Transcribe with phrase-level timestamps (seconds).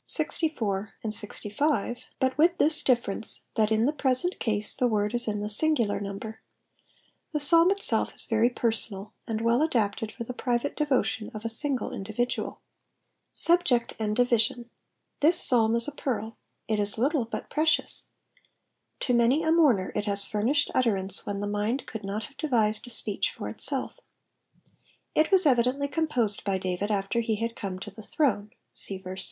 [0.17, 0.51] LI K, and
[1.03, 1.49] L K.,
[2.19, 5.99] buJt with this difference^ thai in the present case the uiord is in (he singular
[5.99, 6.41] number:
[7.33, 11.49] the Psalm itself is very personal, and wm adapted for the private devotion of a
[11.49, 12.61] single individual.
[13.31, 14.71] Subject and Division.—
[15.21, 16.35] 7%w Psalm is a pearl
[16.67, 18.07] It is little, but precious.
[19.01, 22.87] To many a mourner it lias fvrmslied utterance when the mind could not have devised
[22.87, 23.99] a .speech for itself.
[25.13, 29.19] It was evidently composed by David after he had come to Vie throne^— see verse
[29.19, 29.19] 6.